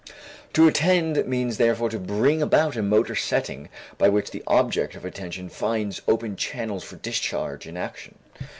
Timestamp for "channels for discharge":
6.35-7.67